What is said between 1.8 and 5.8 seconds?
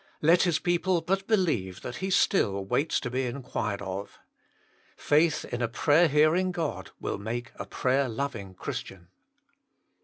that He still waits to be inquired of! Faith in a